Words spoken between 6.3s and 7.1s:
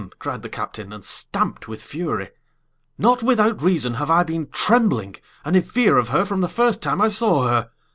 the first time I